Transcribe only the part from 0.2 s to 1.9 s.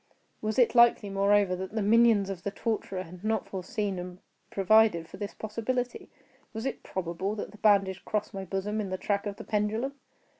Was it likely, moreover, that the